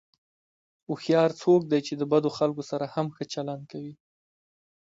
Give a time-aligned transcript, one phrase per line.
[0.87, 3.95] هوښیار څوک دی چې د بدو خلکو سره هم ښه چلند کوي.